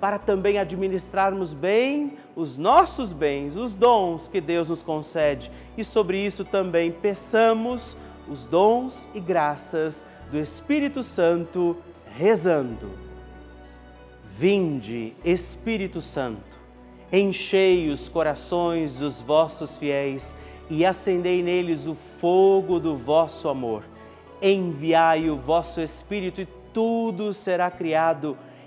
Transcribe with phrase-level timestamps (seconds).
[0.00, 5.50] para também administrarmos bem os nossos bens, os dons que Deus nos concede.
[5.76, 7.96] E sobre isso também peçamos
[8.28, 11.76] os dons e graças do Espírito Santo,
[12.16, 12.90] rezando.
[14.36, 16.58] Vinde, Espírito Santo,
[17.12, 20.36] enchei os corações dos vossos fiéis
[20.70, 23.82] e acendei neles o fogo do vosso amor.
[24.40, 28.36] Enviai o vosso Espírito e tudo será criado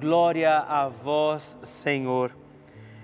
[0.00, 2.34] Glória a vós, Senhor.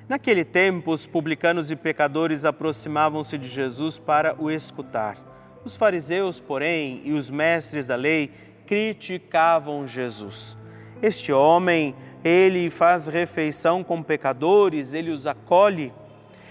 [0.09, 5.19] Naquele tempo, os publicanos e pecadores aproximavam-se de Jesus para o escutar.
[5.63, 8.31] Os fariseus, porém, e os mestres da lei
[8.65, 10.57] criticavam Jesus.
[11.03, 15.93] Este homem, ele faz refeição com pecadores, ele os acolhe.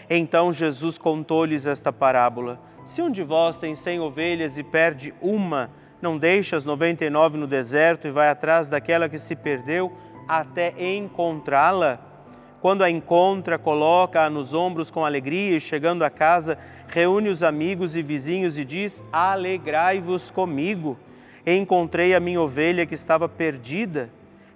[0.07, 5.71] Então Jesus contou-lhes esta parábola: Se um de vós tem cem ovelhas e perde uma,
[5.99, 9.91] não deixa as noventa e nove no deserto e vai atrás daquela que se perdeu
[10.27, 11.99] até encontrá-la?
[12.61, 17.95] Quando a encontra, coloca-a nos ombros com alegria e, chegando a casa, reúne os amigos
[17.95, 20.97] e vizinhos e diz: Alegrai-vos comigo.
[21.45, 24.09] Encontrei a minha ovelha que estava perdida.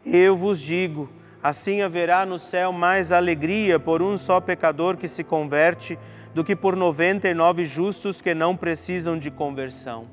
[0.04, 1.10] Eu vos digo,
[1.42, 5.98] Assim haverá no céu mais alegria por um só pecador que se converte
[6.34, 10.08] do que por noventa e nove justos que não precisam de conversão.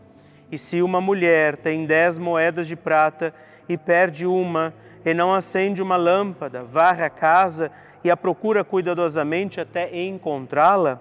[0.52, 3.34] E se uma mulher tem dez moedas de prata
[3.68, 4.72] e perde uma,
[5.06, 7.70] e não acende uma lâmpada, varre a casa
[8.02, 11.00] e a procura cuidadosamente até encontrá-la,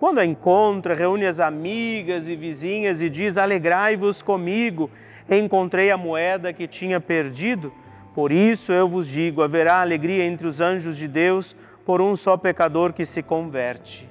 [0.00, 4.90] quando a encontra, reúne as amigas e vizinhas e diz: Alegrai-vos comigo,
[5.30, 7.72] encontrei a moeda que tinha perdido.
[8.12, 11.56] Por isso eu vos digo: haverá alegria entre os anjos de Deus
[11.86, 14.10] por um só pecador que se converte.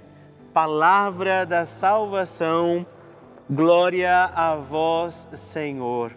[0.53, 2.85] Palavra da salvação,
[3.49, 6.13] glória a vós, Senhor.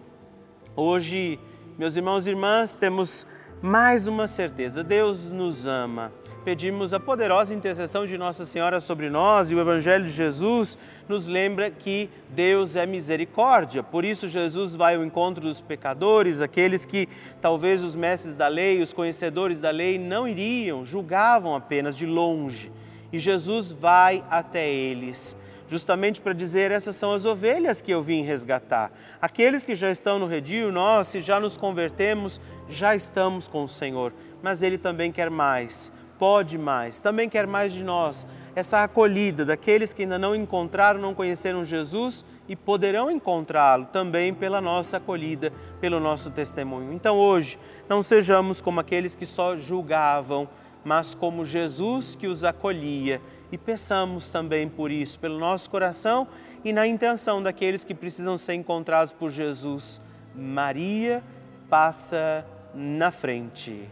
[0.75, 1.39] Hoje,
[1.77, 3.23] meus irmãos e irmãs, temos
[3.61, 6.11] mais uma certeza: Deus nos ama.
[6.43, 10.75] pedimos a poderosa intercessão de Nossa Senhora sobre nós e o Evangelho de Jesus
[11.07, 13.83] nos lembra que Deus é misericórdia.
[13.83, 17.07] Por isso, Jesus vai ao encontro dos pecadores, aqueles que
[17.39, 22.71] talvez os mestres da lei, os conhecedores da lei, não iriam, julgavam apenas de longe.
[23.13, 25.37] E Jesus vai até eles
[25.67, 28.91] justamente para dizer: essas são as ovelhas que eu vim resgatar.
[29.21, 33.69] Aqueles que já estão no redil, nós, se já nos convertemos, já estamos com o
[33.69, 38.27] Senhor, mas Ele também quer mais pode mais, também quer mais de nós.
[38.55, 44.59] Essa acolhida daqueles que ainda não encontraram, não conheceram Jesus e poderão encontrá-lo também pela
[44.59, 46.91] nossa acolhida, pelo nosso testemunho.
[46.91, 50.49] Então hoje, não sejamos como aqueles que só julgavam,
[50.87, 56.25] mas como Jesus que os acolhia e peçamos também por isso, pelo nosso coração
[56.63, 59.99] e na intenção daqueles que precisam ser encontrados por Jesus.
[60.33, 61.21] Maria
[61.69, 63.89] passa na frente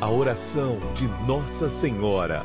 [0.00, 2.44] a oração de Nossa Senhora.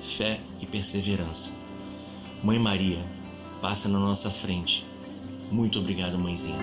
[0.00, 1.52] fé e perseverança.
[2.42, 3.04] Mãe Maria,
[3.60, 4.86] passa na nossa frente.
[5.50, 6.58] Muito obrigado, mãezinha.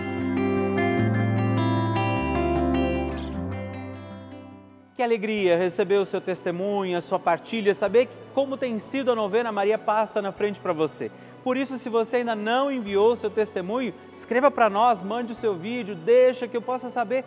[4.94, 9.52] Que alegria receber o seu testemunho, a sua partilha, saber como tem sido a novena
[9.52, 11.10] Maria Passa na frente para você.
[11.44, 15.36] Por isso, se você ainda não enviou o seu testemunho, escreva para nós, mande o
[15.36, 17.26] seu vídeo, deixa que eu possa saber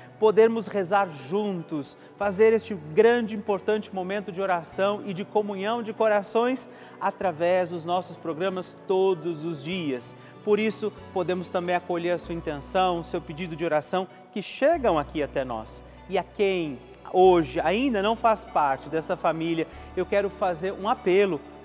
[0.21, 6.69] podermos rezar juntos, fazer este grande importante momento de oração e de comunhão de corações
[6.99, 10.15] através dos nossos programas todos os dias.
[10.43, 14.99] Por isso, podemos também acolher a sua intenção, o seu pedido de oração que chegam
[14.99, 15.83] aqui até nós.
[16.07, 16.77] E a quem
[17.11, 21.41] hoje ainda não faz parte dessa família, eu quero fazer um apelo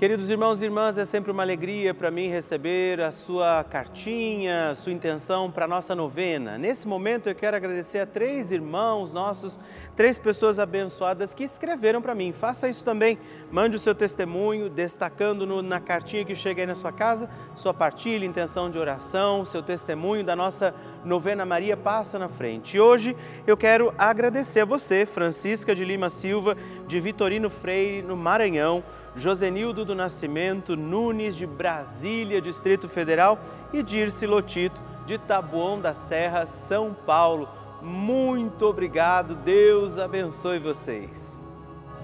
[0.00, 4.74] Queridos irmãos e irmãs, é sempre uma alegria para mim receber a sua cartinha, a
[4.74, 6.56] sua intenção para a nossa novena.
[6.56, 9.60] Nesse momento eu quero agradecer a três irmãos nossos,
[9.94, 12.32] três pessoas abençoadas que escreveram para mim.
[12.32, 13.18] Faça isso também.
[13.52, 17.74] Mande o seu testemunho, destacando no, na cartinha que chega aí na sua casa, sua
[17.74, 22.78] partilha, intenção de oração, seu testemunho da nossa novena Maria Passa na Frente.
[22.78, 23.14] E hoje
[23.46, 26.56] eu quero agradecer a você, Francisca de Lima Silva,
[26.88, 28.82] de Vitorino Freire, no Maranhão
[29.16, 33.38] Josenildo do Nascimento Nunes, de Brasília, Distrito Federal,
[33.72, 37.48] e Dirce Lotito, de Taboão da Serra, São Paulo.
[37.82, 41.40] Muito obrigado, Deus abençoe vocês.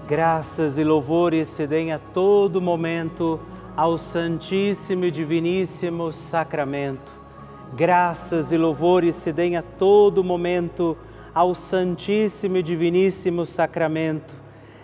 [0.07, 3.39] Graças e louvores se deem a todo momento
[3.75, 7.13] ao Santíssimo e Diviníssimo Sacramento.
[7.73, 10.97] Graças e louvores se deem a todo momento
[11.33, 14.46] ao Santíssimo e Diviníssimo Sacramento